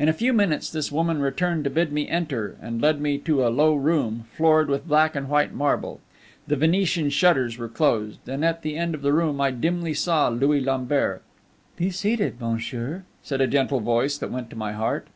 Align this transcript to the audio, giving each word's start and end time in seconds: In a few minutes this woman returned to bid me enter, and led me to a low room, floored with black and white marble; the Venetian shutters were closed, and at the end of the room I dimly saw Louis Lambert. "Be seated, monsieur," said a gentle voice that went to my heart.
In 0.00 0.08
a 0.08 0.12
few 0.12 0.32
minutes 0.32 0.68
this 0.68 0.90
woman 0.90 1.20
returned 1.20 1.62
to 1.62 1.70
bid 1.70 1.92
me 1.92 2.08
enter, 2.08 2.56
and 2.60 2.82
led 2.82 3.00
me 3.00 3.18
to 3.18 3.46
a 3.46 3.54
low 3.54 3.76
room, 3.76 4.24
floored 4.36 4.68
with 4.68 4.88
black 4.88 5.14
and 5.14 5.28
white 5.28 5.52
marble; 5.54 6.00
the 6.44 6.56
Venetian 6.56 7.08
shutters 7.08 7.56
were 7.56 7.68
closed, 7.68 8.28
and 8.28 8.44
at 8.44 8.62
the 8.62 8.76
end 8.76 8.96
of 8.96 9.02
the 9.02 9.12
room 9.12 9.40
I 9.40 9.52
dimly 9.52 9.94
saw 9.94 10.26
Louis 10.28 10.58
Lambert. 10.60 11.22
"Be 11.76 11.90
seated, 11.90 12.40
monsieur," 12.40 13.04
said 13.22 13.40
a 13.40 13.46
gentle 13.46 13.78
voice 13.78 14.18
that 14.18 14.32
went 14.32 14.50
to 14.50 14.56
my 14.56 14.72
heart. 14.72 15.06